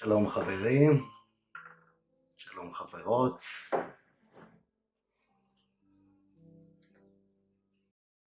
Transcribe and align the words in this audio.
שלום 0.00 0.28
חברים, 0.28 1.04
שלום 2.36 2.70
חברות. 2.70 3.44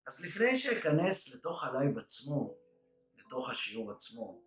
אז 0.06 0.24
לפני 0.24 0.56
שאכנס 0.56 1.34
לתוך 1.34 1.64
הלייב 1.64 1.98
עצמו, 1.98 2.55
לתוך 3.14 3.50
השיעור 3.50 3.92
עצמו, 3.92 4.42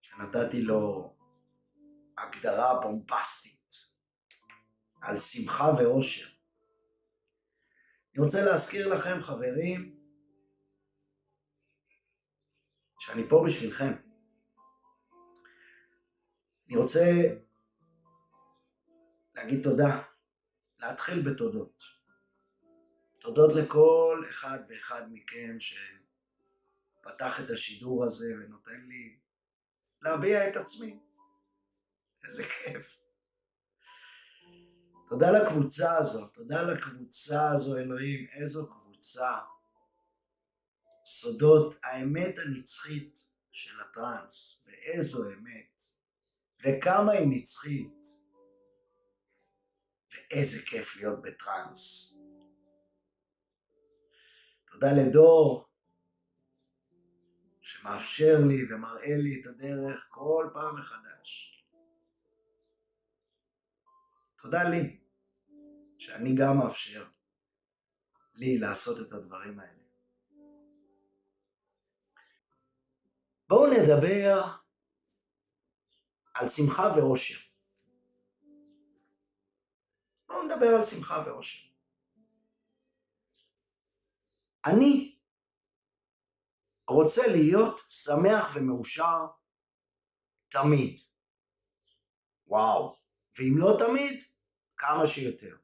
שנתתי 0.00 0.62
לו 0.62 1.14
הגדרה 2.18 2.80
בומבסטית 2.80 3.74
על 5.02 5.20
שמחה 5.20 5.64
ואושר, 5.78 6.28
אני 8.14 8.24
רוצה 8.24 8.44
להזכיר 8.44 8.88
לכם 8.88 9.22
חברים 9.22 10.00
שאני 12.98 13.28
פה 13.28 13.42
בשבילכם. 13.46 14.09
אני 16.70 16.78
רוצה 16.78 17.04
להגיד 19.34 19.62
תודה, 19.62 20.02
להתחיל 20.78 21.30
בתודות. 21.30 21.82
תודות 23.20 23.54
לכל 23.54 24.22
אחד 24.30 24.58
ואחד 24.68 25.02
מכם 25.12 25.56
שפתח 25.60 27.40
את 27.40 27.50
השידור 27.50 28.04
הזה 28.04 28.34
ונותן 28.34 28.86
לי 28.88 29.18
להביע 30.02 30.48
את 30.48 30.56
עצמי. 30.56 31.00
איזה 32.24 32.44
כיף. 32.44 33.00
תודה 35.06 35.30
לקבוצה 35.30 35.96
הזו, 35.96 36.28
תודה 36.28 36.62
לקבוצה 36.62 37.50
הזו 37.50 37.78
אלוהים, 37.78 38.26
איזו 38.32 38.70
קבוצה. 38.70 39.38
סודות 41.04 41.74
האמת 41.82 42.38
הנצחית 42.38 43.18
של 43.52 43.80
הטראנס, 43.80 44.64
ואיזו 44.66 45.32
אמת. 45.32 45.69
וכמה 46.62 47.12
היא 47.12 47.26
נצחית, 47.30 48.06
ואיזה 50.12 50.62
כיף 50.66 50.96
להיות 50.96 51.22
בטראנס. 51.22 52.14
תודה 54.66 54.88
לדור 54.92 55.68
שמאפשר 57.60 58.38
לי 58.48 58.74
ומראה 58.74 59.16
לי 59.16 59.40
את 59.40 59.46
הדרך 59.46 60.06
כל 60.10 60.50
פעם 60.54 60.78
מחדש. 60.78 61.64
תודה 64.42 64.62
לי 64.62 65.00
שאני 65.98 66.34
גם 66.34 66.58
מאפשר 66.58 67.08
לי 68.34 68.58
לעשות 68.58 69.06
את 69.06 69.12
הדברים 69.12 69.60
האלה. 69.60 69.82
בואו 73.48 73.66
נדבר 73.66 74.59
על 76.40 76.48
שמחה 76.48 76.82
ואושר. 76.96 77.38
בואו 80.26 80.42
נדבר 80.42 80.68
על 80.78 80.84
שמחה 80.84 81.24
ואושר. 81.26 81.68
אני 84.66 85.18
רוצה 86.90 87.22
להיות 87.26 87.80
שמח 87.90 88.56
ומאושר 88.56 89.26
תמיד. 90.48 91.00
וואו. 92.46 92.96
ואם 93.38 93.54
לא 93.58 93.76
תמיד, 93.78 94.24
כמה 94.76 95.06
שיותר. 95.06 95.56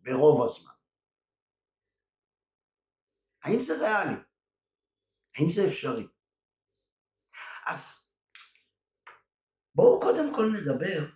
ברוב 0.00 0.44
הזמן. 0.44 0.72
האם 3.42 3.60
זה 3.60 3.72
ריאלי? 3.78 4.20
האם 5.34 5.50
זה 5.50 5.66
אפשרי? 5.66 6.08
אז 7.66 8.05
בואו 9.76 10.00
קודם 10.00 10.34
כל 10.34 10.46
נדבר 10.60 11.10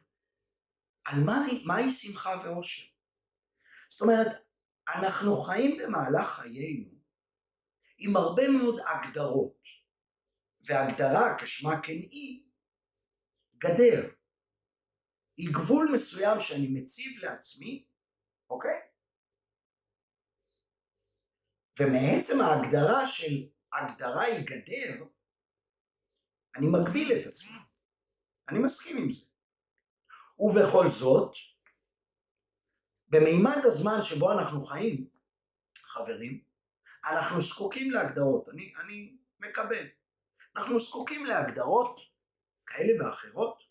על 1.04 1.20
מהי, 1.24 1.64
מהי 1.64 1.90
שמחה 1.90 2.30
ואושר. 2.44 2.86
זאת 3.88 4.00
אומרת, 4.00 4.26
אנחנו 4.88 5.36
חיים 5.36 5.78
במהלך 5.78 6.28
חיינו 6.28 6.90
עם 7.98 8.16
הרבה 8.16 8.42
מאוד 8.48 8.80
הגדרות, 8.80 9.62
והגדרה 10.60 11.36
כשמה 11.38 11.82
כן 11.82 11.92
היא, 11.92 12.44
גדר. 13.58 14.14
היא 15.36 15.48
גבול 15.54 15.90
מסוים 15.94 16.40
שאני 16.40 16.68
מציב 16.68 17.18
לעצמי, 17.18 17.86
אוקיי? 18.50 18.80
ומעצם 21.80 22.40
ההגדרה 22.40 23.06
של 23.06 23.48
הגדרה 23.72 24.22
היא 24.22 24.46
גדר, 24.46 25.04
אני 26.56 26.66
מגביל 26.66 27.12
את 27.12 27.26
עצמי. 27.26 27.69
אני 28.50 28.58
מסכים 28.58 28.96
עם 28.96 29.12
זה. 29.12 29.24
ובכל 30.38 30.88
זאת, 30.88 31.34
במימד 33.08 33.58
הזמן 33.64 34.02
שבו 34.02 34.32
אנחנו 34.32 34.62
חיים, 34.62 35.08
חברים, 35.78 36.44
אנחנו 37.04 37.40
זקוקים 37.40 37.90
להגדרות, 37.90 38.48
אני, 38.48 38.72
אני 38.84 39.16
מקבל. 39.40 39.86
אנחנו 40.56 40.80
זקוקים 40.80 41.26
להגדרות 41.26 42.00
כאלה 42.66 43.04
ואחרות 43.04 43.62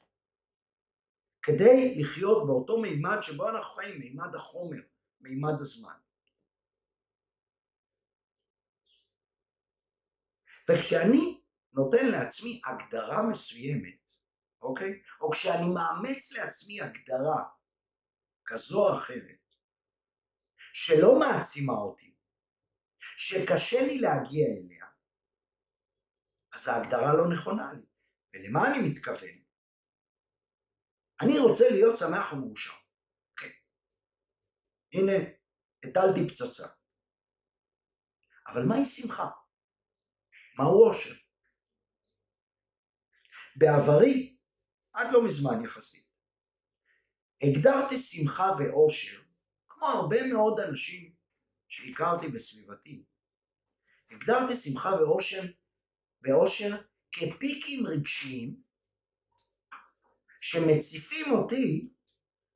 כדי 1.42 1.96
לחיות 1.96 2.48
באותו 2.48 2.82
מימד 2.82 3.18
שבו 3.22 3.50
אנחנו 3.50 3.72
חיים, 3.74 4.00
מימד 4.00 4.36
החומר, 4.36 4.82
מימד 5.22 5.54
הזמן. 5.60 5.94
וכשאני 10.70 11.42
נותן 11.74 12.06
לעצמי 12.06 12.62
הגדרה 12.66 13.30
מסוימת 13.30 14.09
אוקיי? 14.62 15.02
או 15.22 15.32
כשאני 15.32 15.68
מאמץ 15.74 16.32
לעצמי 16.32 16.82
הגדרה 16.82 17.44
כזו 18.46 18.88
או 18.88 18.98
אחרת, 18.98 19.56
שלא 20.74 21.20
מעצימה 21.20 21.74
אותי, 21.74 22.16
שקשה 23.18 23.82
לי 23.82 23.98
להגיע 24.00 24.48
אליה, 24.48 24.86
אז 26.54 26.68
ההגדרה 26.68 27.14
לא 27.14 27.30
נכונה 27.32 27.74
לי. 27.74 27.86
ולמה 28.34 28.68
אני 28.68 28.90
מתכוון? 28.90 29.44
אני 31.22 31.40
רוצה 31.40 31.64
להיות 31.70 31.98
שמח 31.98 32.34
ומאושר. 32.34 32.74
כן. 33.38 33.50
הנה, 34.94 35.12
הטלתי 35.84 36.30
פצצה. 36.30 36.68
אבל 38.48 38.62
מהי 38.68 38.86
שמחה? 38.86 39.26
מהו 40.58 40.88
אושר? 40.88 41.14
בעברי 43.56 44.39
עד 44.94 45.08
לא 45.12 45.26
מזמן 45.26 45.64
יחסית. 45.64 46.10
הגדרתי 47.42 47.98
שמחה 47.98 48.52
ואושר, 48.60 49.22
כמו 49.70 49.88
הרבה 49.88 50.28
מאוד 50.28 50.60
אנשים 50.60 51.16
שהכרתי 51.68 52.28
בסביבתי. 52.28 53.04
הגדרתי 54.12 54.56
שמחה 54.56 54.90
ואושר, 54.90 55.42
ואושר 56.22 56.82
כפיקים 57.12 57.88
רגשיים 57.88 58.62
שמציפים 60.42 61.32
אותי 61.32 61.90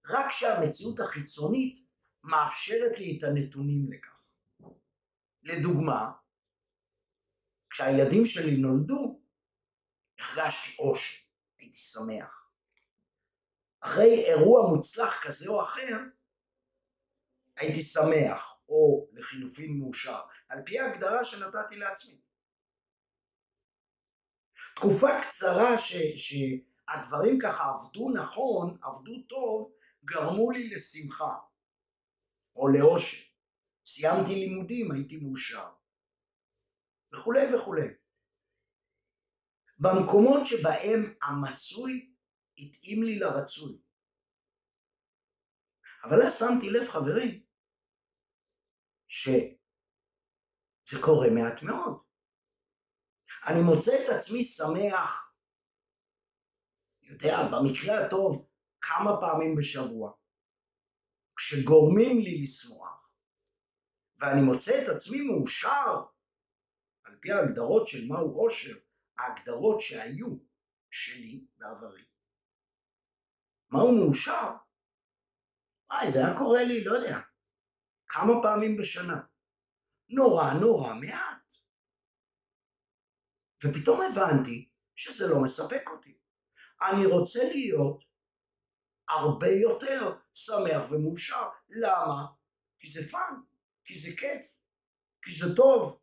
רק 0.05 0.29
כשהמציאות 0.29 0.99
החיצונית 0.99 1.79
מאפשרת 2.23 2.99
לי 2.99 3.17
את 3.17 3.23
הנתונים 3.23 3.87
לכך. 3.89 4.31
לדוגמה, 5.43 6.11
כשהילדים 7.69 8.25
שלי 8.25 8.57
נולדו, 8.57 9.21
הרגשתי 10.19 10.75
אושר. 10.79 11.22
הייתי 11.63 11.77
שמח. 11.77 12.51
אחרי 13.79 14.25
אירוע 14.25 14.75
מוצלח 14.75 15.23
כזה 15.23 15.49
או 15.49 15.61
אחר, 15.61 15.97
הייתי 17.57 17.83
שמח, 17.83 18.61
או 18.69 19.07
לחילופין 19.11 19.79
מאושר, 19.79 20.21
על 20.49 20.59
פי 20.65 20.79
ההגדרה 20.79 21.25
שנתתי 21.25 21.75
לעצמי. 21.75 22.21
תקופה 24.75 25.07
קצרה 25.21 25.77
ש, 25.77 25.93
שהדברים 26.15 27.39
ככה 27.41 27.63
עבדו 27.63 28.09
נכון, 28.09 28.77
עבדו 28.81 29.23
טוב, 29.29 29.73
גרמו 30.03 30.51
לי 30.51 30.69
לשמחה, 30.69 31.37
או 32.55 32.67
לאושר. 32.67 33.23
סיימתי 33.85 34.35
לימודים, 34.35 34.91
הייתי 34.91 35.17
מאושר, 35.17 35.69
וכולי 37.13 37.55
וכולי. 37.55 37.87
במקומות 39.79 40.47
שבהם 40.47 41.15
המצוי 41.23 42.13
התאים 42.57 43.03
לי 43.03 43.19
לרצוי. 43.19 43.81
אבל 46.03 46.21
אז 46.25 46.39
שמתי 46.39 46.69
לב 46.69 46.87
חברים 46.87 47.45
שזה 49.07 50.97
קורה 51.01 51.27
מעט 51.35 51.63
מאוד. 51.63 52.03
אני 53.47 53.61
מוצא 53.61 53.91
את 53.91 54.09
עצמי 54.17 54.43
שמח, 54.43 55.37
יודע, 57.01 57.37
במקרה 57.51 58.05
הטוב 58.05 58.49
כמה 58.81 59.11
פעמים 59.21 59.55
בשבוע, 59.55 60.11
כשגורמים 61.35 62.19
לי 62.19 62.43
לשמוח, 62.43 63.13
ואני 64.17 64.41
מוצא 64.41 64.71
את 64.83 64.87
עצמי 64.95 65.21
מאושר 65.21 66.03
על 67.03 67.17
פי 67.21 67.31
ההגדרות 67.31 67.87
של 67.87 68.07
מהו 68.07 68.31
עושר, 68.31 68.77
ההגדרות 69.17 69.81
שהיו 69.81 70.37
שלי 70.91 71.45
בעברי. 71.57 72.03
מה 73.69 73.79
הוא 73.79 73.99
מאושר? 73.99 74.51
וואי, 75.89 76.11
זה 76.11 76.19
היה 76.19 76.37
קורה 76.37 76.63
לי, 76.63 76.83
לא 76.83 76.93
יודע, 76.95 77.19
כמה 78.07 78.33
פעמים 78.41 78.77
בשנה. 78.77 79.21
נורא 80.09 80.53
נורא 80.61 80.93
מעט. 80.93 81.53
ופתאום 83.63 83.99
הבנתי 84.01 84.69
שזה 84.95 85.27
לא 85.27 85.43
מספק 85.43 85.89
אותי. 85.89 86.17
אני 86.81 87.05
רוצה 87.05 87.39
להיות 87.43 88.03
הרבה 89.09 89.47
יותר 89.47 90.17
שמח 90.33 90.91
ומאושר. 90.91 91.49
למה? 91.69 92.25
כי 92.79 92.89
זה 92.89 93.11
fun, 93.11 93.35
כי 93.85 93.99
זה 93.99 94.09
כיף, 94.17 94.59
כי 95.21 95.31
זה 95.31 95.55
טוב. 95.55 95.99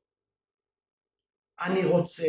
אני 1.61 1.81
רוצה 1.85 2.25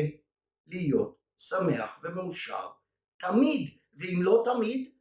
להיות 0.68 1.18
שמח 1.38 2.00
ומאושר 2.04 2.70
תמיד, 3.18 3.78
ואם 3.94 4.20
לא 4.22 4.44
תמיד, 4.46 4.92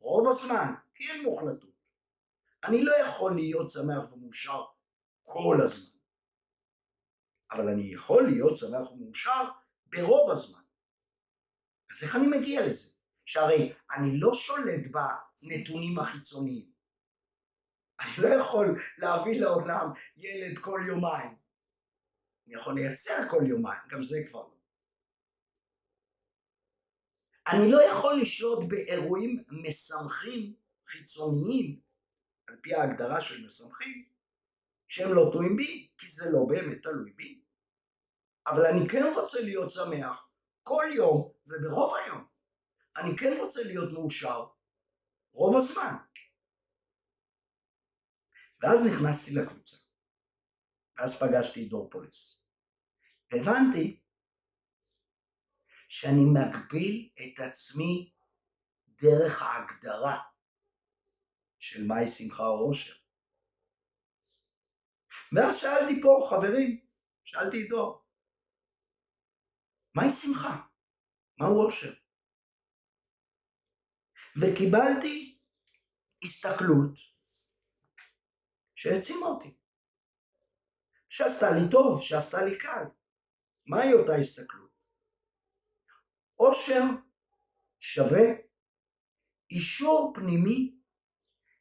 רוב 0.00 0.28
הזמן, 0.28 0.74
כי 0.94 1.10
אין 1.10 1.22
מוחלטות. 1.22 1.70
אני 2.64 2.84
לא 2.84 2.92
יכול 2.96 3.34
להיות 3.34 3.70
שמח 3.70 4.12
ומאושר 4.12 4.64
כל 5.22 5.56
הזמן, 5.64 6.00
אבל 7.50 7.68
אני 7.68 7.92
יכול 7.94 8.26
להיות 8.26 8.56
שמח 8.56 8.92
ומאושר 8.92 9.44
ברוב 9.86 10.30
הזמן. 10.30 10.60
אז 11.90 12.02
איך 12.02 12.16
אני 12.16 12.26
מגיע 12.26 12.66
לזה? 12.66 12.94
שהרי 13.24 13.72
אני 13.96 14.20
לא 14.20 14.34
שולט 14.34 14.86
בנתונים 15.42 15.98
החיצוניים. 15.98 16.72
אני 18.00 18.10
לא 18.18 18.28
יכול 18.28 18.80
להביא 18.98 19.40
לעולם 19.40 19.86
ילד 20.16 20.58
כל 20.58 20.80
יומיים. 20.88 21.36
אני 22.46 22.54
יכול 22.54 22.74
לייצר 22.74 23.28
כל 23.30 23.42
יומיים, 23.48 23.80
גם 23.90 24.02
זה 24.02 24.16
כבר 24.28 24.42
לא. 24.42 24.57
אני 27.52 27.70
לא 27.70 27.82
יכול 27.82 28.20
לשלוט 28.20 28.64
באירועים 28.68 29.44
משמחים 29.48 30.54
חיצוניים, 30.86 31.80
על 32.46 32.56
פי 32.62 32.74
ההגדרה 32.74 33.20
של 33.20 33.44
משמחים, 33.44 34.08
שהם 34.88 35.14
לא 35.14 35.28
תלויים 35.32 35.56
בי, 35.56 35.88
כי 35.98 36.06
זה 36.06 36.30
לא 36.32 36.46
באמת 36.48 36.82
תלוי 36.82 37.12
בי. 37.12 37.42
אבל 38.46 38.66
אני 38.66 38.88
כן 38.88 39.12
רוצה 39.14 39.40
להיות 39.40 39.70
שמח 39.70 40.30
כל 40.62 40.84
יום 40.94 41.32
וברוב 41.46 41.94
היום. 41.94 42.26
אני 42.96 43.16
כן 43.16 43.36
רוצה 43.40 43.62
להיות 43.62 43.92
מאושר 43.92 44.46
רוב 45.34 45.56
הזמן. 45.56 45.94
ואז 48.62 48.86
נכנסתי 48.86 49.34
לקבוצה, 49.34 49.76
ואז 50.98 51.18
פגשתי 51.18 51.64
את 51.64 51.68
דור 51.68 51.90
פולס. 51.90 52.42
הבנתי 53.32 54.00
שאני 55.88 56.24
מגביל 56.24 57.10
את 57.14 57.40
עצמי 57.40 58.12
דרך 58.86 59.42
ההגדרה 59.42 60.22
של 61.58 61.86
מהי 61.86 62.08
שמחה 62.08 62.46
או 62.46 62.68
עושר. 62.68 62.94
ואז 65.32 65.56
שאלתי 65.60 66.00
פה 66.02 66.28
חברים, 66.30 66.86
שאלתי 67.24 67.56
עידו, 67.56 68.04
מהי 69.94 70.10
שמחה? 70.10 70.66
מהו 71.40 71.62
עושר? 71.62 71.94
וקיבלתי 74.40 75.38
הסתכלות 76.24 76.98
שהעצימה 78.74 79.26
אותי, 79.26 79.56
שעשתה 81.08 81.46
לי 81.50 81.70
טוב, 81.70 82.02
שעשתה 82.02 82.42
לי 82.42 82.58
קל. 82.58 82.84
מהי 83.66 83.92
אותה 83.92 84.12
הסתכלות? 84.20 84.67
עושר 86.40 86.82
שווה 87.78 88.26
אישור 89.50 90.12
פנימי 90.14 90.78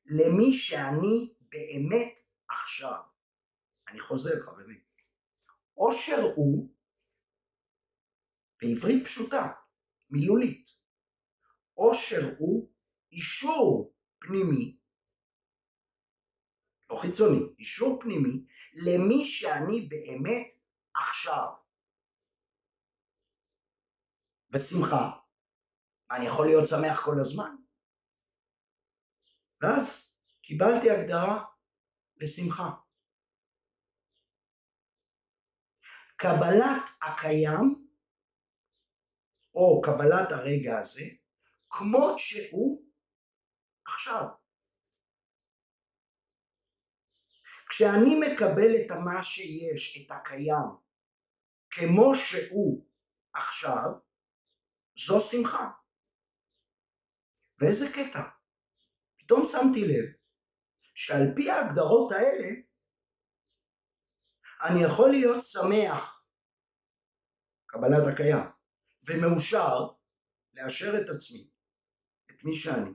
למי 0.05 0.53
שאני 0.53 1.33
באמת 1.39 2.19
עכשיו. 2.49 3.01
אני 3.87 3.99
חוזר 3.99 4.39
חברים. 4.41 4.79
עושר 5.73 6.33
הוא, 6.35 6.69
בעברית 8.61 9.05
פשוטה, 9.05 9.51
מילולית, 10.09 10.69
עושר 11.73 12.35
הוא 12.39 12.71
אישור 13.11 13.93
פנימי, 14.19 14.77
לא 16.89 16.95
חיצוני, 16.95 17.39
אישור 17.59 17.99
פנימי, 18.01 18.45
למי 18.73 19.25
שאני 19.25 19.81
באמת 19.81 20.53
עכשיו. 20.95 21.66
ושמחה. 24.51 25.11
אני 26.11 26.27
יכול 26.27 26.45
להיות 26.45 26.67
שמח 26.67 27.05
כל 27.05 27.19
הזמן? 27.21 27.55
ואז 29.61 30.11
קיבלתי 30.41 30.91
הגדרה 30.91 31.45
לשמחה. 32.17 32.69
קבלת 36.17 36.89
הקיים, 37.01 37.87
או 39.55 39.81
קבלת 39.81 40.31
הרגע 40.31 40.79
הזה, 40.79 41.05
כמו 41.69 42.15
שהוא 42.17 42.91
עכשיו. 43.85 44.25
כשאני 47.69 48.15
מקבל 48.19 48.71
את 48.75 48.91
מה 49.05 49.23
שיש, 49.23 50.05
את 50.05 50.11
הקיים, 50.11 50.69
כמו 51.69 52.15
שהוא 52.15 52.87
עכשיו, 53.33 54.06
זו 55.05 55.21
שמחה. 55.21 55.69
ואיזה 57.59 57.85
קטע. 57.93 58.21
פתאום 59.19 59.45
שמתי 59.45 59.81
לב 59.87 60.05
שעל 60.95 61.23
פי 61.35 61.51
ההגדרות 61.51 62.11
האלה 62.11 62.47
אני 64.61 64.83
יכול 64.83 65.09
להיות 65.09 65.43
שמח, 65.43 66.27
קבלת 67.65 68.13
הקיים, 68.13 68.45
ומאושר 69.07 69.75
לאשר 70.53 70.91
את 71.01 71.09
עצמי, 71.15 71.49
את 72.31 72.43
מי 72.43 72.55
שאני. 72.55 72.91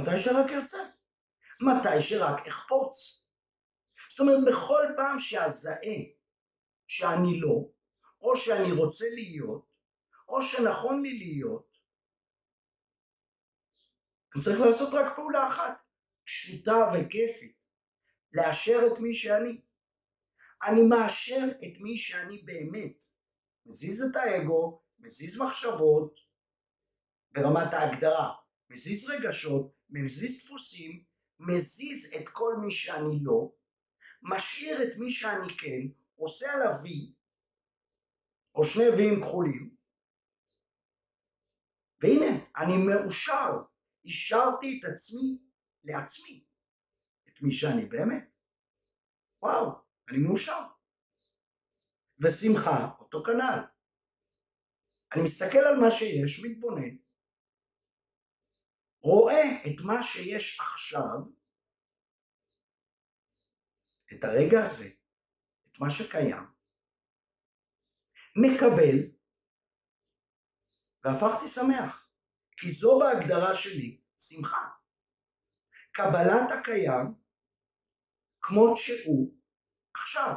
מתי 0.00 0.18
שרק 0.18 0.50
ארצה, 0.50 0.78
מתי 1.60 2.00
שרק 2.00 2.46
אחפוץ. 2.48 3.26
זאת 4.10 4.20
אומרת, 4.20 4.38
בכל 4.48 4.82
פעם 4.96 5.18
שאזהה 5.18 5.98
שאני 6.86 7.40
לא, 7.40 7.70
או 8.20 8.36
שאני 8.36 8.72
רוצה 8.72 9.04
להיות, 9.14 9.71
או 10.32 10.42
שנכון 10.42 11.02
לי 11.02 11.18
להיות, 11.18 11.72
אני 14.34 14.42
צריך 14.42 14.60
לעשות 14.60 14.94
רק 14.94 15.16
פעולה 15.16 15.46
אחת, 15.46 15.74
פשוטה 16.24 16.76
וכיפית, 16.94 17.56
לאשר 18.32 18.80
את 18.92 18.98
מי 18.98 19.14
שאני. 19.14 19.60
אני 20.62 20.82
מאשר 20.82 21.48
את 21.56 21.80
מי 21.80 21.98
שאני 21.98 22.42
באמת. 22.42 23.04
מזיז 23.66 24.02
את 24.02 24.16
האגו, 24.16 24.82
מזיז 24.98 25.40
מחשבות 25.40 26.14
ברמת 27.32 27.72
ההגדרה, 27.72 28.34
מזיז 28.70 29.10
רגשות, 29.10 29.74
מזיז 29.90 30.44
דפוסים, 30.44 31.04
מזיז 31.38 32.14
את 32.14 32.28
כל 32.32 32.54
מי 32.64 32.70
שאני 32.70 33.18
לא, 33.22 33.52
משאיר 34.22 34.82
את 34.82 34.96
מי 34.96 35.10
שאני 35.10 35.58
כן, 35.58 35.88
עושה 36.14 36.52
עליו 36.52 36.82
וי, 36.82 37.12
או 38.54 38.64
שני 38.64 38.88
ויים 38.88 39.22
כחולים, 39.22 39.81
והנה, 42.02 42.44
אני 42.56 42.76
מאושר, 42.76 43.50
אישרתי 44.04 44.78
את 44.80 44.84
עצמי 44.92 45.38
לעצמי, 45.84 46.44
את 47.28 47.42
מי 47.42 47.52
שאני 47.52 47.86
באמת. 47.86 48.34
וואו, 49.42 49.70
אני 50.10 50.18
מאושר. 50.18 50.62
ושמחה, 52.20 52.90
אותו 52.98 53.22
כנ"ל. 53.24 53.58
אני 55.14 55.22
מסתכל 55.22 55.58
על 55.58 55.80
מה 55.80 55.90
שיש, 55.90 56.44
מתבונן, 56.44 56.96
רואה 59.02 59.42
את 59.66 59.80
מה 59.86 60.02
שיש 60.02 60.60
עכשיו, 60.60 61.18
את 64.12 64.24
הרגע 64.24 64.64
הזה, 64.64 64.88
את 65.70 65.80
מה 65.80 65.90
שקיים, 65.90 66.44
מקבל 68.36 69.11
והפכתי 71.04 71.48
שמח, 71.48 72.08
כי 72.56 72.70
זו 72.70 72.98
בהגדרה 72.98 73.54
שלי 73.54 74.00
שמחה. 74.18 74.68
קבלת 75.92 76.50
הקיים 76.60 77.14
כמות 78.42 78.76
שהוא 78.76 79.34
עכשיו. 79.94 80.34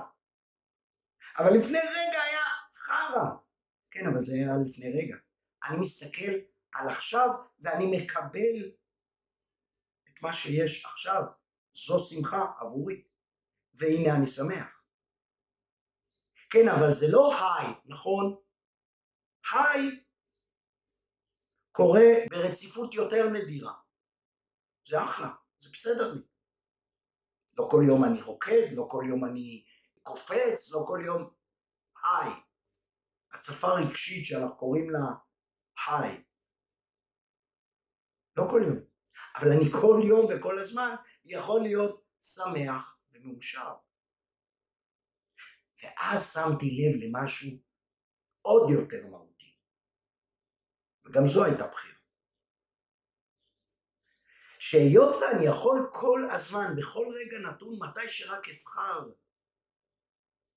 אבל 1.37 1.57
לפני 1.57 1.79
רגע 1.79 2.21
היה 2.21 2.45
חרא. 2.73 3.35
כן, 3.91 4.07
אבל 4.07 4.23
זה 4.23 4.33
היה 4.33 4.51
לפני 4.67 4.89
רגע. 4.89 5.15
אני 5.63 5.77
מסתכל 5.77 6.31
על 6.75 6.89
עכשיו 6.89 7.29
ואני 7.59 7.91
מקבל 7.97 8.71
את 10.09 10.21
מה 10.21 10.33
שיש 10.33 10.85
עכשיו. 10.85 11.23
זו 11.73 11.99
שמחה 11.99 12.45
עבורי. 12.59 13.03
והנה 13.73 14.15
אני 14.15 14.27
שמח. 14.27 14.83
כן, 16.49 16.67
אבל 16.69 16.93
זה 16.93 17.05
לא 17.11 17.33
היי, 17.35 17.73
נכון? 17.85 18.35
היי 19.53 20.04
קורה 21.75 22.09
ברציפות 22.29 22.93
יותר 22.93 23.29
נדירה. 23.33 23.73
זה 24.87 25.03
אחלה, 25.03 25.29
זה 25.59 25.69
בסדר 25.73 26.13
לי. 26.13 26.21
לא 27.57 27.67
כל 27.71 27.83
יום 27.87 28.03
אני 28.03 28.21
רוקד, 28.21 28.67
לא 28.71 28.85
כל 28.89 29.03
יום 29.09 29.25
אני 29.25 29.65
קופץ, 30.03 30.71
לא 30.73 30.79
כל 30.87 30.99
יום... 31.05 31.33
היי. 32.03 32.33
הצפה 33.33 33.67
רגשית 33.67 34.25
שאנחנו 34.25 34.57
קוראים 34.57 34.89
לה 34.89 34.99
היי. 35.87 36.23
לא 38.37 38.43
כל 38.51 38.61
יום. 38.67 38.77
אבל 39.35 39.47
אני 39.51 39.71
כל 39.71 39.99
יום 40.07 40.25
וכל 40.25 40.59
הזמן 40.59 40.95
יכול 41.25 41.61
להיות 41.61 42.05
שמח 42.21 43.03
ומאושר. 43.11 43.73
ואז 45.83 46.33
שמתי 46.33 46.65
לב 46.65 47.03
למשהו 47.03 47.49
עוד 48.41 48.69
יותר 48.69 49.07
מהותי. 49.07 49.34
וגם 51.05 51.27
זו 51.27 51.45
הייתה 51.45 51.67
בחירה. 51.67 51.95
שהיות 54.59 55.15
ואני 55.15 55.45
יכול 55.45 55.89
כל 55.91 56.27
הזמן, 56.31 56.75
בכל 56.77 57.05
רגע 57.15 57.37
נתון, 57.37 57.79
מתי 57.79 58.09
שרק 58.09 58.49
אבחר, 58.49 58.99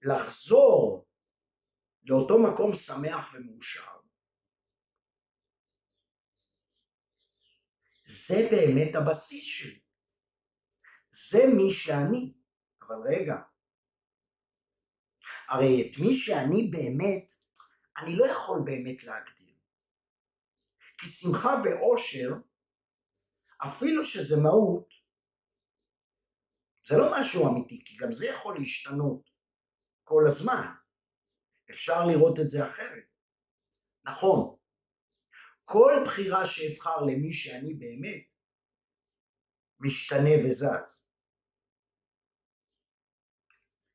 לחזור 0.03 1.07
לאותו 2.09 2.35
מקום 2.39 2.75
שמח 2.75 3.35
ומאושר, 3.35 3.99
זה 8.05 8.49
באמת 8.51 8.95
הבסיס 8.95 9.45
שלי. 9.45 9.81
זה 11.11 11.39
מי 11.57 11.71
שאני. 11.71 12.35
אבל 12.81 12.97
רגע, 13.15 13.37
הרי 15.49 15.91
את 15.91 15.99
מי 15.99 16.15
שאני 16.15 16.71
באמת, 16.71 17.31
אני 17.97 18.17
לא 18.17 18.27
יכול 18.27 18.61
באמת 18.65 19.05
להגדיר. 19.05 19.38
כי 20.99 21.07
שמחה 21.07 21.49
ואושר, 21.65 22.29
אפילו 23.67 24.05
שזה 24.05 24.37
מהות, 24.43 24.89
זה 26.89 26.97
לא 26.97 27.13
משהו 27.21 27.49
אמיתי, 27.49 27.85
כי 27.85 27.97
גם 27.97 28.13
זה 28.13 28.27
יכול 28.27 28.59
להשתנות 28.59 29.31
כל 30.05 30.23
הזמן. 30.29 30.67
אפשר 31.71 32.07
לראות 32.07 32.39
את 32.39 32.51
זה 32.51 32.65
אחרת. 32.65 33.09
נכון, 34.05 34.57
כל 35.65 35.93
בחירה 36.07 36.47
שאבחר 36.47 37.01
למי 37.07 37.33
שאני 37.33 37.75
באמת, 37.75 38.25
משתנה 39.81 40.31
וזז. 40.45 41.03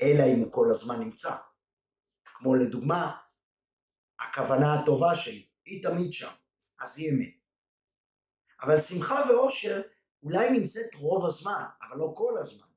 אלא 0.01 0.23
אם 0.33 0.39
הוא 0.43 0.51
כל 0.51 0.67
הזמן 0.71 0.99
נמצא. 0.99 1.35
כמו 2.23 2.55
לדוגמה, 2.55 3.17
הכוונה 4.19 4.67
הטובה 4.73 5.15
שלי, 5.15 5.47
היא 5.65 5.83
תמיד 5.83 6.13
שם, 6.13 6.33
אז 6.83 6.99
היא 6.99 7.11
אמת. 7.11 7.33
אבל 8.61 8.81
שמחה 8.81 9.15
ואושר 9.29 9.81
אולי 10.23 10.49
נמצאת 10.49 10.95
רוב 10.95 11.25
הזמן, 11.25 11.63
אבל 11.81 11.97
לא 11.97 12.13
כל 12.15 12.33
הזמן, 12.39 12.67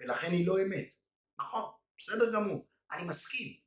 ולכן 0.00 0.30
היא 0.30 0.46
לא 0.46 0.54
אמת. 0.62 0.92
נכון, 1.38 1.72
בסדר 1.98 2.32
גמור, 2.34 2.68
אני 2.92 3.04
מסכים. 3.04 3.60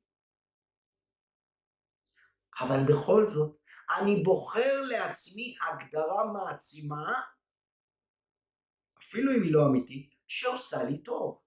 אבל 2.59 2.77
בכל 2.89 3.27
זאת, 3.27 3.57
אני 3.99 4.23
בוחר 4.23 4.81
לעצמי 4.81 5.55
הגדרה 5.61 6.31
מעצימה, 6.33 7.21
אפילו 9.01 9.31
אם 9.31 9.43
היא 9.43 9.53
לא 9.53 9.59
אמיתית, 9.69 10.15
שעושה 10.27 10.83
לי 10.83 11.03
טוב. 11.03 11.41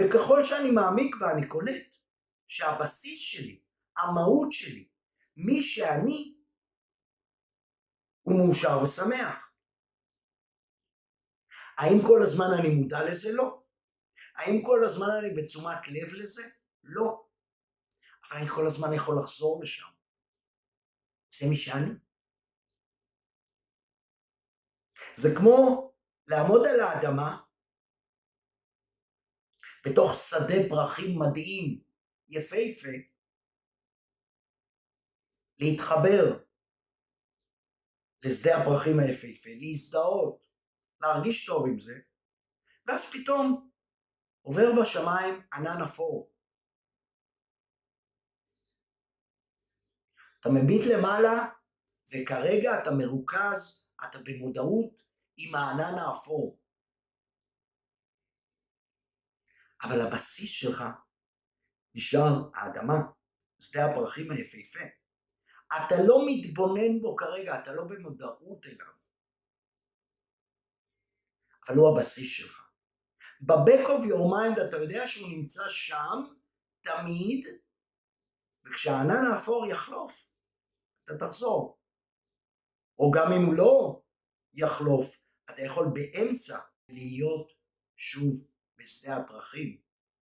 וככל 0.00 0.44
שאני 0.44 0.70
מעמיק 0.70 1.16
בה 1.20 1.32
אני 1.32 1.48
קולט 1.48 1.96
שהבסיס 2.46 3.20
שלי, 3.20 3.62
המהות 3.96 4.52
שלי, 4.52 4.88
מי 5.40 5.62
שאני, 5.62 6.36
הוא 8.22 8.38
מאושר 8.38 8.82
ושמח. 8.84 9.54
האם 11.78 11.98
כל 12.06 12.22
הזמן 12.22 12.44
אני 12.60 12.74
מודע 12.74 12.98
לזה? 13.10 13.28
לא. 13.32 13.64
האם 14.34 14.62
כל 14.64 14.80
הזמן 14.84 15.06
אני 15.20 15.42
בתשומת 15.42 15.88
לב 15.88 16.14
לזה? 16.14 16.42
לא. 16.82 17.28
אבל 18.22 18.40
אני 18.40 18.48
כל 18.48 18.66
הזמן 18.66 18.88
יכול 18.96 19.14
לחזור 19.22 19.62
לשם. 19.62 19.88
זה 21.28 21.46
מי 21.50 21.56
שאני. 21.56 21.90
זה 25.16 25.28
כמו 25.38 25.92
לעמוד 26.26 26.66
על 26.66 26.80
האדמה 26.80 27.42
בתוך 29.86 30.14
שדה 30.14 30.68
פרחים 30.68 31.18
מדהים, 31.18 31.82
יפהפה, 32.28 33.17
להתחבר 35.58 36.44
לשדה 38.24 38.56
הפרחים 38.56 39.00
היפהפה, 39.00 39.50
להזדהות, 39.60 40.46
להרגיש 41.00 41.46
טוב 41.46 41.66
עם 41.66 41.78
זה, 41.78 41.98
ואז 42.86 43.12
פתאום 43.12 43.70
עובר 44.40 44.82
בשמיים 44.82 45.34
ענן 45.52 45.82
אפור. 45.84 46.32
אתה 50.40 50.48
מביט 50.48 50.82
למעלה, 50.92 51.50
וכרגע 52.08 52.70
אתה 52.82 52.90
מרוכז, 52.98 53.90
אתה 54.04 54.18
במודעות 54.18 55.00
עם 55.36 55.54
הענן 55.54 55.98
האפור. 55.98 56.60
אבל 59.82 60.00
הבסיס 60.00 60.50
שלך 60.50 60.82
נשאר 61.94 62.50
האדמה, 62.54 62.94
שדה 63.60 63.90
הפרחים 63.90 64.30
היפהפה. 64.30 64.84
אתה 65.76 65.94
לא 66.06 66.16
מתבונן 66.26 67.00
בו 67.00 67.16
כרגע, 67.16 67.60
אתה 67.62 67.74
לא 67.74 67.84
במודעות 67.84 68.66
אליו. 68.66 68.92
אבל 71.68 71.76
הוא 71.76 71.88
הבסיס 71.88 72.30
שלך. 72.36 72.70
ב-back 73.40 73.86
of 73.86 74.02
your 74.10 74.24
mind 74.32 74.68
אתה 74.68 74.76
יודע 74.76 75.06
שהוא 75.06 75.28
נמצא 75.28 75.62
שם, 75.68 76.34
תמיד, 76.80 77.46
וכשהענן 78.64 79.24
האפור 79.32 79.66
יחלוף, 79.66 80.32
אתה 81.04 81.18
תחזור. 81.18 81.78
או 82.98 83.10
גם 83.10 83.32
אם 83.32 83.46
הוא 83.46 83.54
לא 83.54 84.02
יחלוף, 84.54 85.26
אתה 85.50 85.62
יכול 85.62 85.86
באמצע 85.94 86.58
להיות 86.88 87.52
שוב 87.96 88.46
בשדה 88.76 89.16
הפרחים 89.16 89.80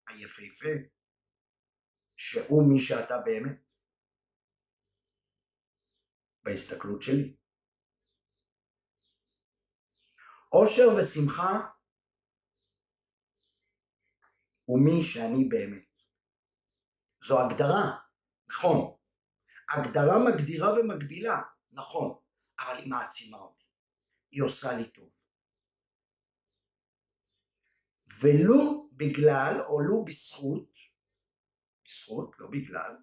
היפהפה, 0.09 0.69
שהוא 2.17 2.63
מי 2.69 2.79
שאתה 2.79 3.19
באמת. 3.19 3.66
בהסתכלות 6.47 7.03
שלי. 7.03 7.37
אושר 10.53 10.87
ושמחה 10.99 11.69
הוא 14.65 14.81
מי 14.85 15.03
שאני 15.03 15.45
באמת. 15.49 16.03
זו 17.25 17.41
הגדרה, 17.41 17.99
נכון. 18.49 18.97
הגדרה 19.71 20.15
מגדירה 20.29 20.73
ומגבילה, 20.73 21.43
נכון, 21.71 22.19
אבל 22.59 22.77
היא 22.79 22.91
מעצימה 22.91 23.39
אותי. 23.39 23.65
היא 24.31 24.43
עושה 24.43 24.73
לי 24.73 24.91
טוב. 24.91 25.11
ולו 28.21 28.91
בגלל, 28.93 29.61
או 29.67 29.81
לו 29.81 30.05
בזכות, 30.05 30.73
בזכות, 31.85 32.39
לא 32.39 32.49
בגלל, 32.51 32.97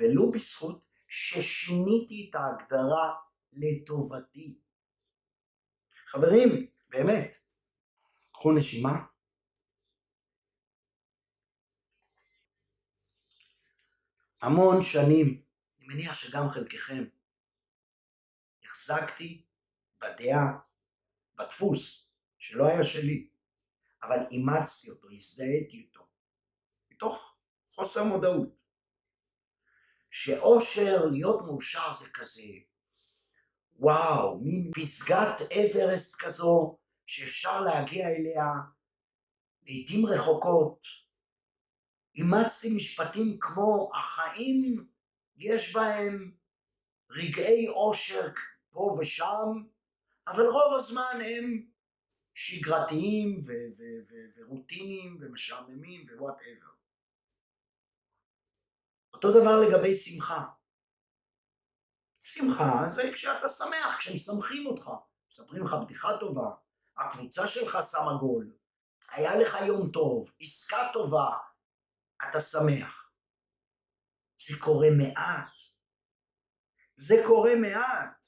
ולו 0.00 0.30
בזכות 0.30 0.93
ששיניתי 1.16 2.30
את 2.30 2.34
ההגדרה 2.34 3.14
לטובתי. 3.52 4.58
חברים, 6.06 6.66
באמת, 6.88 7.36
קחו 8.32 8.52
נשימה. 8.52 9.06
המון 14.40 14.82
שנים, 14.82 15.42
אני 15.78 15.86
מניח 15.86 16.14
שגם 16.14 16.48
חלקכם, 16.48 17.04
החזקתי 18.64 19.44
בדעה, 19.98 20.58
בדפוס, 21.36 22.08
שלא 22.38 22.66
היה 22.66 22.84
שלי, 22.84 23.28
אבל 24.02 24.16
אימצתי 24.30 24.90
אותו, 24.90 25.10
הזדהיתי 25.10 25.76
איתו, 25.76 26.06
מתוך 26.90 27.38
חוסר 27.66 28.04
מודעות. 28.04 28.63
שאושר, 30.16 31.06
להיות 31.12 31.42
מאושר 31.46 31.92
זה 31.92 32.10
כזה, 32.14 32.42
וואו, 33.76 34.38
מין 34.40 34.70
פסגת 34.74 35.52
אברסט 35.52 36.16
כזו, 36.20 36.78
שאפשר 37.06 37.60
להגיע 37.60 38.06
אליה 38.06 38.52
לעיתים 39.62 40.06
רחוקות. 40.06 40.80
אימצתי 42.14 42.76
משפטים 42.76 43.38
כמו 43.40 43.90
החיים 43.98 44.86
יש 45.36 45.74
בהם 45.74 46.32
רגעי 47.10 47.68
אושר 47.68 48.28
פה 48.70 48.96
ושם, 49.00 49.64
אבל 50.28 50.46
רוב 50.46 50.74
הזמן 50.76 51.20
הם 51.24 51.66
שגרתיים 52.34 53.42
ורוטיניים 54.36 55.18
ומשעממים 55.20 56.06
ווואטאבר. 56.16 56.73
אותו 59.14 59.30
דבר 59.30 59.60
לגבי 59.60 59.94
שמחה. 59.94 60.44
שמחה 62.20 62.84
זה 62.90 63.10
כשאתה 63.14 63.48
שמח, 63.48 63.96
כשמשמחים 63.98 64.66
אותך. 64.66 64.90
מספרים 65.30 65.64
לך 65.64 65.76
בדיחה 65.84 66.08
טובה, 66.20 66.50
הקבוצה 66.96 67.48
שלך 67.48 67.78
שמה 67.90 68.14
גול, 68.20 68.52
היה 69.10 69.36
לך 69.36 69.58
יום 69.66 69.90
טוב, 69.90 70.30
עסקה 70.40 70.90
טובה, 70.92 71.28
אתה 72.28 72.40
שמח. 72.40 73.12
זה 74.38 74.58
קורה 74.58 74.88
מעט. 74.98 75.52
זה 76.96 77.14
קורה 77.26 77.56
מעט. 77.56 78.26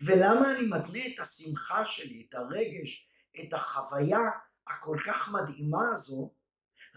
ולמה 0.00 0.52
אני 0.52 0.66
מתנה 0.66 1.14
את 1.14 1.20
השמחה 1.20 1.84
שלי, 1.84 2.26
את 2.28 2.34
הרגש, 2.34 3.10
את 3.40 3.52
החוויה 3.52 4.18
הכל 4.66 4.96
כך 5.06 5.28
מדהימה 5.28 5.88
הזו, 5.92 6.34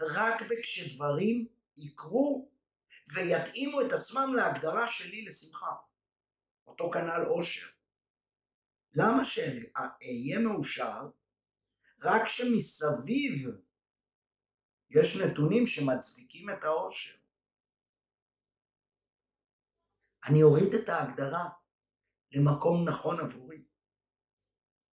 רק 0.00 0.42
כשדברים 0.62 1.59
יקרו 1.80 2.50
ויתאימו 3.14 3.80
את 3.80 3.92
עצמם 3.92 4.34
להגדרה 4.36 4.88
שלי 4.88 5.24
לשמחה. 5.24 5.74
אותו 6.66 6.90
כנ"ל 6.90 7.22
אושר. 7.26 7.66
למה 8.94 9.24
שאהיה 9.24 10.38
מאושר 10.38 11.00
רק 12.04 12.22
שמסביב 12.26 13.48
יש 14.90 15.16
נתונים 15.16 15.66
שמצדיקים 15.66 16.50
את 16.50 16.64
האושר? 16.64 17.16
אני 20.28 20.42
אוריד 20.42 20.74
את 20.74 20.88
ההגדרה 20.88 21.48
למקום 22.32 22.88
נכון 22.88 23.20
עבורי. 23.20 23.64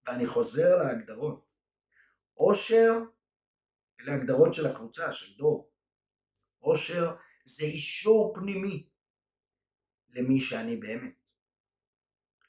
ואני 0.07 0.27
חוזר 0.27 0.77
להגדרות. 0.77 1.51
עושר, 2.33 2.91
אלה 3.99 4.13
הגדרות 4.15 4.53
של 4.53 4.65
הקבוצה, 4.65 5.11
של 5.11 5.37
דור. 5.37 5.74
עושר 6.65 7.15
זה 7.45 7.65
אישור 7.65 8.33
פנימי 8.35 8.89
למי 10.09 10.41
שאני 10.41 10.77
באמת. 10.77 11.13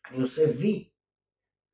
אני 0.07 0.21
עושה 0.23 0.43
וי 0.61 0.91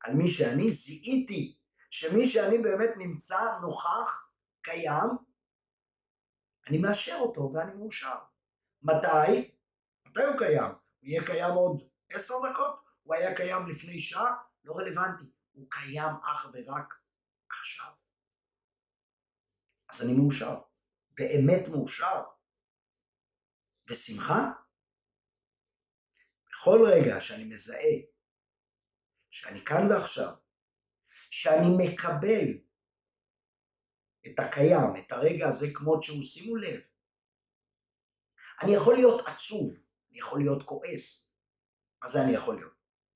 על 0.00 0.14
מי 0.14 0.28
שאני, 0.28 0.72
זיהיתי 0.72 1.58
שמי 1.90 2.26
שאני 2.28 2.58
באמת 2.58 2.90
נמצא, 2.96 3.58
נוכח, 3.62 4.32
קיים, 4.62 5.10
אני 6.68 6.78
מאשר 6.78 7.16
אותו 7.20 7.52
ואני 7.54 7.74
מאושר. 7.74 8.16
מתי? 8.82 9.50
מתי 10.06 10.22
הוא 10.22 10.38
קיים? 10.38 10.70
הוא 10.70 11.08
יהיה 11.08 11.26
קיים 11.26 11.54
עוד 11.54 11.82
עשר 12.10 12.34
דקות? 12.50 12.82
הוא 13.02 13.14
היה 13.14 13.36
קיים 13.36 13.68
לפני 13.68 14.00
שעה? 14.00 14.34
לא 14.64 14.76
רלוונטי. 14.76 15.24
הוא 15.52 15.66
קיים 15.70 16.14
אך 16.22 16.46
ורק 16.54 16.94
עכשיו. 17.50 17.90
אז 19.88 20.02
אני 20.02 20.12
מאושר. 20.14 20.60
באמת 21.22 21.68
מאושר. 21.68 22.22
ושמחה? 23.88 24.50
בכל 26.50 26.78
רגע 26.92 27.20
שאני 27.20 27.44
מזהה 27.44 27.96
שאני 29.30 29.64
כאן 29.64 29.92
ועכשיו, 29.92 30.32
שאני 31.30 31.66
מקבל 31.78 32.58
את 34.26 34.38
הקיים, 34.38 34.96
את 34.98 35.12
הרגע 35.12 35.48
הזה 35.48 35.66
כמות 35.74 36.02
שהוא, 36.02 36.24
שימו 36.24 36.56
לב, 36.56 36.80
אני 38.62 38.74
יכול 38.74 38.94
להיות 38.94 39.28
עצוב, 39.28 39.86
אני 40.10 40.18
יכול 40.18 40.40
להיות 40.40 40.62
כועס. 40.62 41.32
מה 42.02 42.08
זה 42.08 42.22
אני 42.22 42.32
יכול 42.32 42.56
להיות? 42.56 42.72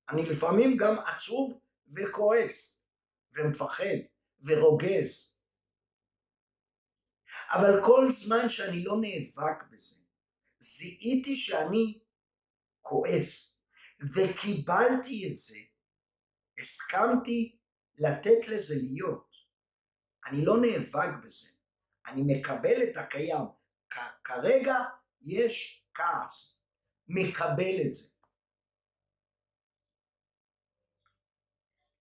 אני 0.09 0.25
לפעמים 0.25 0.77
גם 0.77 0.95
עצוב 0.99 1.61
וכועס, 1.95 2.83
ומפחד, 3.31 3.97
ורוגז. 4.45 5.36
אבל 7.49 7.83
כל 7.85 8.11
זמן 8.11 8.49
שאני 8.49 8.83
לא 8.83 8.93
נאבק 9.01 9.63
בזה, 9.71 9.95
זיהיתי 10.59 11.35
שאני 11.35 11.99
כועס, 12.81 13.59
וקיבלתי 14.13 15.27
את 15.29 15.35
זה, 15.35 15.57
הסכמתי 16.59 17.57
לתת 17.97 18.47
לזה 18.47 18.75
להיות. 18.75 19.27
אני 20.25 20.45
לא 20.45 20.53
נאבק 20.61 21.09
בזה, 21.23 21.47
אני 22.07 22.21
מקבל 22.27 22.83
את 22.83 22.97
הקיים. 22.97 23.45
כרגע 24.23 24.75
יש 25.21 25.85
כעס, 25.93 26.59
מקבל 27.07 27.75
את 27.87 27.93
זה. 27.93 28.09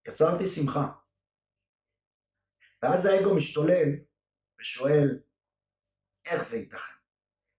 יצרתי 0.09 0.47
שמחה. 0.47 0.93
ואז 2.83 3.07
האגו 3.07 3.35
משתולל 3.37 3.89
ושואל, 4.61 5.21
איך 6.27 6.43
זה 6.43 6.57
ייתכן? 6.57 6.95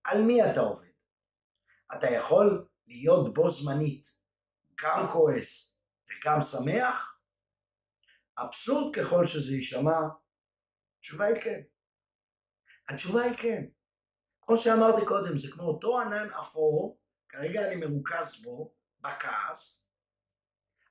על 0.03 0.21
מי 0.21 0.51
אתה 0.51 0.60
עובד? 0.60 0.88
אתה 1.97 2.08
יכול 2.08 2.67
להיות 2.88 3.34
בו 3.34 3.49
זמנית 3.49 4.08
גם 4.84 5.08
כועס 5.10 5.80
וגם 6.08 6.41
שמח? 6.41 7.21
אבסורד 8.38 8.95
ככל 8.95 9.25
שזה 9.25 9.53
יישמע, 9.53 9.99
התשובה 10.97 11.25
היא 11.25 11.41
כן. 11.41 11.62
התשובה 12.89 13.21
היא 13.21 13.38
כן. 13.38 13.63
כמו 14.41 14.58
שאמרתי 14.58 15.06
קודם, 15.06 15.38
זה 15.38 15.47
כמו 15.51 15.63
אותו 15.63 15.99
ענן 15.99 16.27
אפור, 16.30 16.99
כרגע 17.30 17.67
אני 17.67 17.75
מרוכז 17.75 18.43
בו, 18.43 18.75
בכעס, 18.99 19.88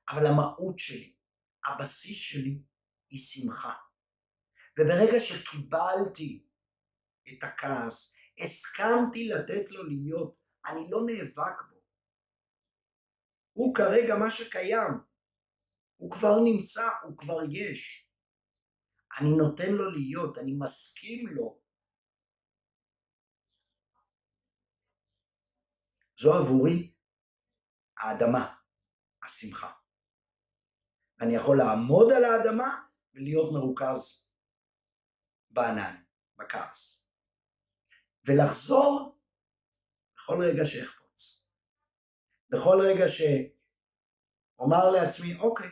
אבל 0.09 0.25
המהות 0.25 0.79
שלי, 0.79 1.15
הבסיס 1.65 2.17
שלי, 2.17 2.61
היא 3.09 3.19
שמחה. 3.19 3.73
וברגע 4.79 5.19
שקיבלתי 5.19 6.46
את 7.29 7.43
הכעס, 7.43 8.13
הסכמתי 8.39 9.27
לתת 9.27 9.71
לו 9.71 9.83
להיות, 9.83 10.35
אני 10.65 10.87
לא 10.89 10.99
נאבק 11.05 11.61
בו. 11.69 11.77
הוא 13.53 13.75
כרגע 13.75 14.15
מה 14.15 14.31
שקיים, 14.31 14.93
הוא 15.95 16.11
כבר 16.11 16.35
נמצא, 16.43 16.89
הוא 17.03 17.17
כבר 17.17 17.37
יש. 17.51 18.09
אני 19.19 19.29
נותן 19.37 19.71
לו 19.71 19.91
להיות, 19.91 20.37
אני 20.37 20.53
מסכים 20.59 21.27
לו. 21.27 21.61
זו 26.19 26.33
עבורי 26.33 26.93
האדמה, 27.97 28.55
השמחה. 29.23 29.71
אני 31.21 31.35
יכול 31.35 31.57
לעמוד 31.57 32.07
על 32.11 32.23
האדמה 32.23 32.87
ולהיות 33.13 33.53
מרוכז 33.53 34.31
בענן, 35.49 36.03
בכעס. 36.37 36.96
ולחזור 38.27 39.19
בכל 40.15 40.43
רגע 40.43 40.65
שאחפוץ. 40.65 41.45
בכל 42.49 42.77
רגע 42.81 43.05
שאומר 43.07 44.91
לעצמי, 44.91 45.39
אוקיי, 45.39 45.69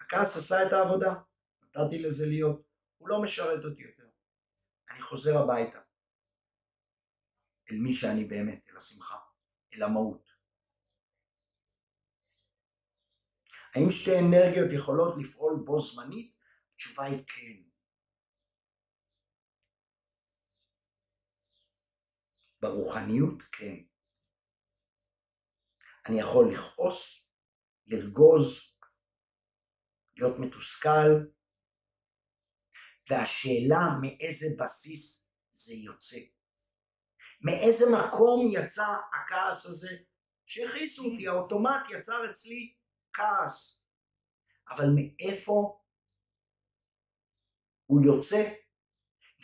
הכעס 0.00 0.36
עשה 0.36 0.66
את 0.66 0.72
העבודה, 0.72 1.14
נתתי 1.62 1.98
לזה 1.98 2.26
להיות, 2.26 2.62
הוא 2.96 3.08
לא 3.08 3.22
משרת 3.22 3.64
אותי 3.64 3.82
יותר. 3.82 4.08
אני 4.90 5.00
חוזר 5.00 5.30
הביתה, 5.38 5.78
אל 7.70 7.76
מי 7.76 7.94
שאני 7.94 8.24
באמת, 8.24 8.68
אל 8.70 8.76
השמחה, 8.76 9.18
אל 9.74 9.82
המהות. 9.82 10.34
האם 13.74 13.90
שתי 13.90 14.10
אנרגיות 14.18 14.72
יכולות 14.72 15.14
לפעול 15.22 15.62
בו 15.64 15.80
זמנית? 15.80 16.34
התשובה 16.74 17.04
היא 17.04 17.24
כן. 17.26 17.73
ברוחניות 22.64 23.42
כן. 23.52 23.74
אני 26.08 26.20
יכול 26.20 26.50
לכעוס, 26.52 27.28
לרגוז, 27.86 28.76
להיות 30.16 30.38
מתוסכל, 30.38 31.10
והשאלה 33.10 33.78
מאיזה 34.02 34.46
בסיס 34.60 35.28
זה 35.54 35.74
יוצא. 35.74 36.18
מאיזה 37.40 37.84
מקום 37.98 38.48
יצא 38.52 38.86
הכעס 39.14 39.66
הזה 39.66 39.96
שהכעיסו 40.46 41.04
אותי, 41.04 41.28
האוטומט 41.28 41.90
יצר 41.90 42.30
אצלי 42.30 42.74
כעס. 43.12 43.84
אבל 44.70 44.84
מאיפה 44.94 45.80
הוא 47.86 48.04
יוצא 48.04 48.54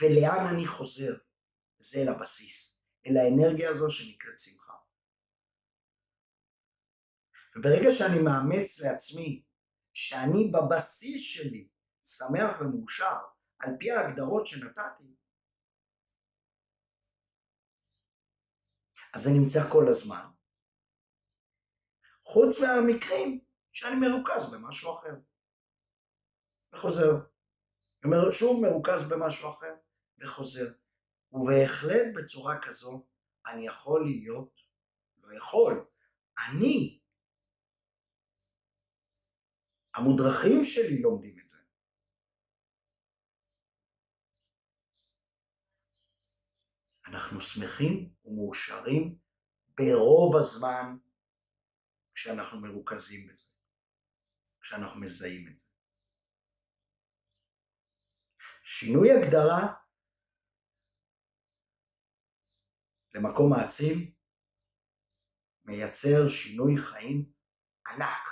ולאן 0.00 0.46
אני 0.54 0.66
חוזר? 0.66 1.12
זה 1.78 1.98
אל 2.02 2.09
הבסיס, 2.09 2.69
אל 3.07 3.17
האנרגיה 3.17 3.71
הזו 3.71 3.91
שנקראת 3.91 4.39
שמחה. 4.39 4.73
וברגע 7.57 7.93
שאני 7.93 8.19
מאמץ 8.25 8.81
לעצמי 8.81 9.45
שאני 9.95 10.53
בבסיס 10.53 11.23
שלי 11.23 11.69
שמח 12.05 12.61
ומאושר 12.61 13.19
על 13.59 13.71
פי 13.79 13.91
ההגדרות 13.91 14.47
שנתתי, 14.47 15.15
אז 19.15 19.23
זה 19.23 19.31
נמצא 19.31 19.61
כל 19.73 19.85
הזמן. 19.89 20.27
חוץ 22.25 22.57
מהמקרים 22.61 23.45
שאני 23.73 23.97
מרוכז 23.97 24.55
במשהו 24.55 24.91
אחר. 24.93 25.15
וחוזר. 26.73 27.13
אומר 28.05 28.31
שוב 28.31 28.63
מרוכז 28.63 29.09
במשהו 29.09 29.51
אחר, 29.51 29.75
וחוזר. 30.19 30.73
ובהחלט 31.33 32.14
בצורה 32.14 32.59
כזו 32.62 33.07
אני 33.47 33.66
יכול 33.66 34.05
להיות, 34.05 34.61
לא 35.16 35.37
יכול, 35.37 35.87
אני, 36.49 37.01
המודרכים 39.95 40.64
שלי 40.64 41.03
לומדים 41.03 41.38
את 41.38 41.49
זה. 41.49 41.59
אנחנו 47.07 47.40
שמחים 47.40 48.14
ומאושרים 48.25 49.19
ברוב 49.69 50.37
הזמן 50.37 50.97
כשאנחנו 52.14 52.61
מרוכזים 52.61 53.27
בזה, 53.27 53.47
כשאנחנו 54.61 55.01
מזהים 55.01 55.49
את 55.49 55.59
זה. 55.59 55.66
שינוי 58.62 59.09
הגדרה 59.12 59.80
למקום 63.14 63.51
מעצים 63.51 64.14
מייצר 65.64 66.29
שינוי 66.29 66.77
חיים 66.77 67.33
ענק. 67.88 68.29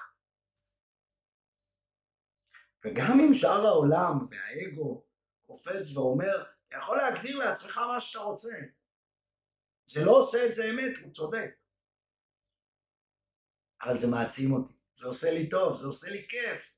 וגם 2.85 3.21
אם 3.21 3.33
שאר 3.33 3.67
העולם 3.67 4.27
והאגו 4.31 5.07
קופץ 5.47 5.97
ואומר, 5.97 6.45
אתה 6.69 6.77
יכול 6.77 6.97
להגדיר 6.97 7.39
לעצמך 7.39 7.79
מה 7.79 8.01
שאתה 8.01 8.25
רוצה. 8.25 8.55
זה 9.87 10.01
לא 10.05 10.11
עושה 10.19 10.39
את 10.47 10.55
זה 10.55 10.63
אמת, 10.71 11.05
הוא 11.05 11.13
צודק. 11.13 11.51
אבל 13.83 13.99
זה 13.99 14.07
מעצים 14.07 14.53
אותי, 14.53 14.75
זה 14.93 15.07
עושה 15.07 15.31
לי 15.31 15.49
טוב, 15.49 15.75
זה 15.75 15.87
עושה 15.87 16.11
לי 16.11 16.27
כיף, 16.29 16.75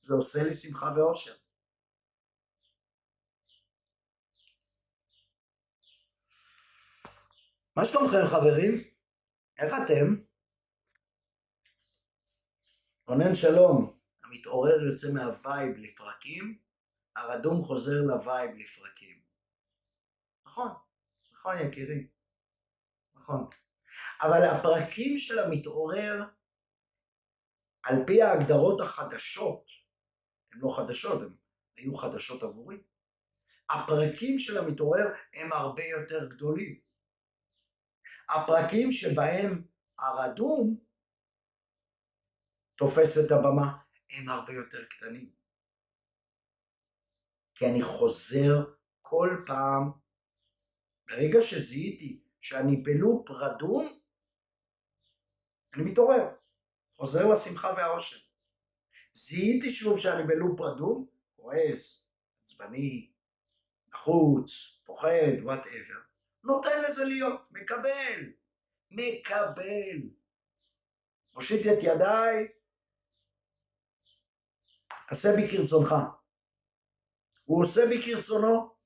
זה 0.00 0.14
עושה 0.14 0.38
לי 0.42 0.54
שמחה 0.54 0.86
ואושר. 0.96 1.36
מה 7.78 7.84
שלומכם 7.84 8.26
חברים? 8.26 8.74
איך 9.58 9.72
אתם? 9.84 10.22
רונן 13.06 13.34
שלום, 13.34 13.98
המתעורר 14.24 14.82
יוצא 14.90 15.08
מה 15.14 15.35
vibe 15.35 15.76
לפרקים, 15.76 16.58
הרדום 17.16 17.60
חוזר 17.60 18.02
ל 18.06 18.15
vibe 18.15 18.50
לפרקים. 18.56 19.22
נכון, 20.46 20.68
נכון 21.32 21.56
יקירי, 21.58 22.06
נכון. 23.14 23.48
אבל 24.22 24.44
הפרקים 24.44 25.18
של 25.18 25.38
המתעורר, 25.38 26.24
על 27.82 27.96
פי 28.06 28.22
ההגדרות 28.22 28.80
החדשות, 28.80 29.66
הן 30.52 30.58
לא 30.60 30.76
חדשות, 30.76 31.22
הן 31.22 31.36
היו 31.76 31.94
חדשות 31.94 32.42
עבורי, 32.42 32.76
הפרקים 33.70 34.38
של 34.38 34.58
המתעורר 34.58 35.06
הם 35.34 35.52
הרבה 35.52 35.84
יותר 35.84 36.28
גדולים. 36.28 36.87
הפרקים 38.30 38.92
שבהם 38.92 39.64
הרדום 39.98 40.78
תופס 42.76 43.18
את 43.18 43.30
הבמה 43.30 43.78
הם 44.10 44.28
הרבה 44.28 44.52
יותר 44.52 44.84
קטנים. 44.84 45.30
כי 47.54 47.66
אני 47.66 47.82
חוזר 47.82 48.74
כל 49.00 49.42
פעם, 49.46 49.90
ברגע 51.06 51.38
שזיהיתי 51.40 52.20
שאני 52.40 52.76
בלופ 52.76 53.30
רדום, 53.30 54.00
אני 55.74 55.82
מתעורר, 55.82 56.28
חוזר 56.92 57.32
לשמחה 57.32 57.68
והאושר. 57.76 58.16
זיהיתי 59.12 59.70
שוב 59.70 59.98
שאני 59.98 60.22
בלופ 60.26 60.60
רדום, 60.60 61.06
כועס, 61.36 62.08
עצבני, 62.44 63.10
לחוץ, 63.88 64.82
פוחד, 64.84 65.42
whatever, 65.42 66.07
נותן 66.48 66.82
לזה 66.88 67.04
להיות, 67.04 67.40
מקבל, 67.50 68.32
מקבל. 68.90 69.96
מושיט 71.34 71.66
את 71.66 71.82
ידיי, 71.82 72.48
עשה 75.08 75.28
בי 75.36 75.48
כרצונך. 75.50 75.94
הוא 77.44 77.64
עושה 77.64 77.80
בי 77.88 78.02
כרצונו 78.02 78.76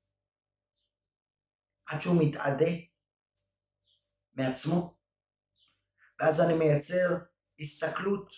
עד 1.87 2.01
שהוא 2.01 2.17
מתאדה 2.21 2.73
מעצמו, 4.33 4.99
ואז 6.19 6.41
אני 6.41 6.55
מייצר 6.59 7.09
הסתכלות 7.61 8.33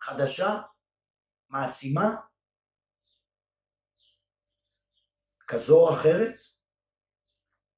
חדשה, 0.00 0.62
מעצימה, 1.48 2.16
כזו 5.46 5.76
או 5.76 5.94
אחרת, 5.94 6.53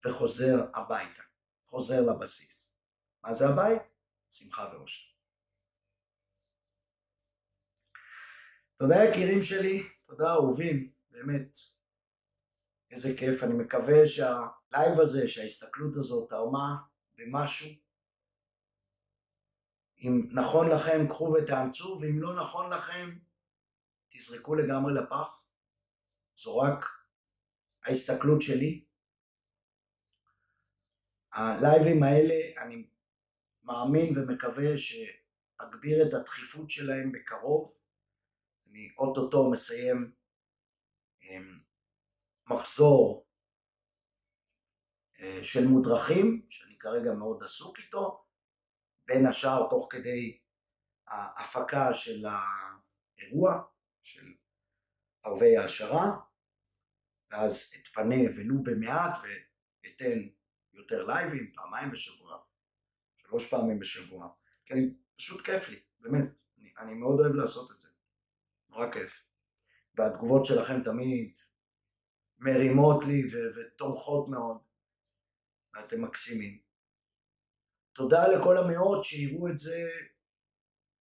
וחוזר 0.07 0.71
הביתה, 0.75 1.23
חוזר 1.65 2.01
לבסיס. 2.01 2.73
מה 3.25 3.35
זה 3.35 3.49
הבית? 3.49 3.83
שמחה 4.31 4.71
ואושר. 4.73 5.13
תודה 8.77 8.95
יקירים 9.05 9.43
שלי, 9.43 9.89
תודה 10.07 10.33
אהובים, 10.33 10.93
באמת. 11.11 11.57
איזה 12.91 13.15
כיף, 13.19 13.43
אני 13.43 13.55
מקווה 13.55 14.07
שהלייב 14.07 15.01
הזה, 15.01 15.29
שההסתכלות 15.29 15.97
הזאת 15.97 16.31
תרמה 16.31 16.77
במשהו. 17.15 17.71
אם 19.99 20.29
נכון 20.33 20.69
לכם, 20.69 21.09
קחו 21.09 21.35
ותאמצו, 21.35 21.99
ואם 22.01 22.23
לא 22.23 22.41
נכון 22.41 22.73
לכם, 22.73 23.19
תזרקו 24.09 24.55
לגמרי 24.55 24.95
לפח. 24.95 25.49
זו 26.35 26.59
רק 26.59 26.85
ההסתכלות 27.85 28.43
שלי. 28.43 28.86
הלייבים 31.37 32.03
האלה, 32.03 32.63
אני 32.63 32.89
מאמין 33.63 34.19
ומקווה 34.19 34.79
שאגביר 34.79 36.09
את 36.09 36.15
הדחיפות 36.15 36.71
שלהם 36.71 37.13
בקרוב. 37.13 37.79
אני 38.71 38.89
אוטוטו 38.99 39.51
מסיים 39.51 40.13
עם 41.21 41.61
מחזור 42.47 43.27
אה, 45.21 45.39
של 45.43 45.67
מודרכים, 45.69 46.47
שאני 46.49 46.79
כרגע 46.79 47.13
מאוד 47.13 47.43
עסוק 47.43 47.79
איתו, 47.79 48.25
בין 49.07 49.27
השאר 49.27 49.71
תוך 49.71 49.89
כדי 49.91 50.41
ההפקה 51.09 51.95
של 51.95 52.27
האירוע, 52.27 53.63
של 54.03 54.35
ערבי 55.25 55.57
העשרה, 55.57 56.17
ואז 57.31 57.73
אתפנה 57.81 58.23
ולו 58.37 58.63
במעט 58.63 59.17
ואתן 59.23 60.36
יותר 60.77 61.05
לייבים, 61.07 61.53
פעמיים 61.55 61.91
בשבוע, 61.91 62.39
שלוש 63.17 63.51
פעמים 63.51 63.79
בשבוע, 63.79 64.29
כי 64.67 64.75
אני, 64.75 64.83
פשוט 65.17 65.45
כיף 65.45 65.69
לי, 65.69 65.81
באמת, 66.01 66.25
אני, 66.59 66.73
אני 66.79 66.95
מאוד 66.95 67.21
אוהב 67.21 67.33
לעשות 67.33 67.71
את 67.71 67.81
זה, 67.81 67.89
נורא 68.69 68.93
כיף. 68.93 69.27
והתגובות 69.95 70.45
שלכם 70.45 70.83
תמיד 70.85 71.39
מרימות 72.39 73.05
לי 73.05 73.23
ו- 73.33 73.59
ותומכות 73.59 74.29
מאוד, 74.29 74.59
ואתם 75.75 76.03
מקסימים. 76.03 76.61
תודה 77.93 78.29
לכל 78.29 78.57
המאות 78.59 79.05
שיראו 79.05 79.49
את 79.49 79.59
זה 79.59 79.91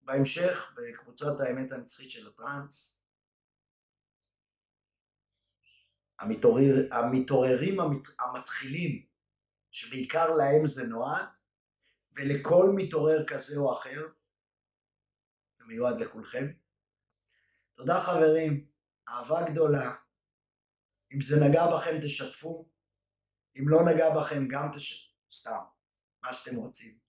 בהמשך 0.02 0.76
בקבוצת 0.78 1.40
האמת 1.40 1.74
הנצחית 1.74 2.12
של 2.12 2.28
הטראנס. 2.28 3.02
המתעורר, 6.20 6.76
המתעוררים 6.92 7.80
המת, 7.80 8.08
המתחילים 8.20 9.06
שבעיקר 9.76 10.28
להם 10.30 10.68
זה 10.68 10.84
נועד, 10.88 11.38
ולכל 12.16 12.66
מתעורר 12.76 13.26
כזה 13.28 13.58
או 13.58 13.74
אחר, 13.74 14.02
זה 15.58 15.66
מיועד 15.66 15.96
לכולכם. 16.00 16.46
תודה 17.76 17.94
חברים, 18.06 18.70
אהבה 19.10 19.52
גדולה. 19.52 19.96
אם 21.14 21.22
זה 21.22 21.36
נגע 21.36 21.62
בכם 21.76 22.06
תשתפו, 22.06 22.70
אם 23.58 23.70
לא 23.70 23.80
נגע 23.94 24.06
בכם 24.18 24.48
גם 24.48 24.72
תשתפו, 24.76 25.14
סתם, 25.32 25.64
מה 26.24 26.34
שאתם 26.34 26.56
רוצים. 26.56 27.00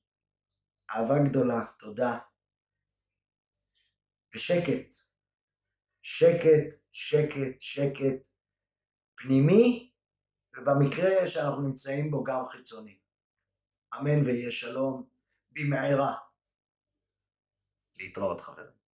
אהבה 0.90 1.14
גדולה, 1.29 1.64
תודה. 1.79 2.18
ושקט, 4.35 4.94
שקט, 6.02 6.81
שקט, 6.92 7.61
שקט, 7.61 8.26
פנימי 9.14 9.92
ובמקרה 10.57 11.27
שאנחנו 11.27 11.62
נמצאים 11.62 12.11
בו 12.11 12.25
גם 12.25 12.47
חיצוני. 12.47 12.99
אמן 13.99 14.27
ויהיה 14.27 14.51
שלום 14.51 15.09
במהרה. 15.53 16.14
להתראות 17.97 18.40
חברים. 18.40 18.86